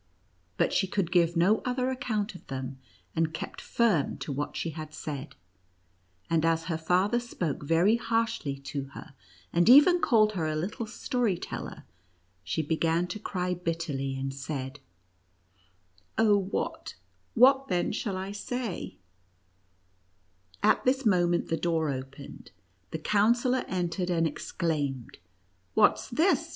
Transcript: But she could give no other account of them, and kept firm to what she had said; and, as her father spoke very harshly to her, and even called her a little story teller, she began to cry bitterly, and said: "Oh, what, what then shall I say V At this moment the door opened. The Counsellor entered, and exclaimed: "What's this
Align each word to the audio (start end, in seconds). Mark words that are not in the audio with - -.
But 0.57 0.73
she 0.73 0.87
could 0.87 1.11
give 1.11 1.37
no 1.37 1.59
other 1.59 1.91
account 1.91 2.33
of 2.33 2.47
them, 2.47 2.79
and 3.15 3.35
kept 3.35 3.61
firm 3.61 4.17
to 4.17 4.31
what 4.31 4.57
she 4.57 4.71
had 4.71 4.95
said; 4.95 5.35
and, 6.27 6.43
as 6.43 6.63
her 6.63 6.77
father 6.79 7.19
spoke 7.19 7.61
very 7.63 7.97
harshly 7.97 8.57
to 8.61 8.85
her, 8.95 9.13
and 9.53 9.69
even 9.69 9.99
called 10.01 10.31
her 10.31 10.47
a 10.47 10.55
little 10.55 10.87
story 10.87 11.37
teller, 11.37 11.83
she 12.43 12.63
began 12.63 13.05
to 13.09 13.19
cry 13.19 13.53
bitterly, 13.53 14.15
and 14.17 14.33
said: 14.33 14.79
"Oh, 16.17 16.35
what, 16.35 16.95
what 17.35 17.67
then 17.67 17.91
shall 17.91 18.17
I 18.17 18.31
say 18.31 18.73
V 18.87 18.99
At 20.63 20.83
this 20.83 21.05
moment 21.05 21.49
the 21.49 21.57
door 21.57 21.89
opened. 21.91 22.49
The 22.89 22.97
Counsellor 22.97 23.63
entered, 23.67 24.09
and 24.09 24.25
exclaimed: 24.25 25.19
"What's 25.75 26.09
this 26.09 26.49